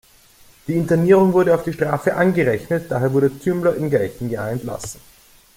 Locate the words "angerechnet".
2.15-2.89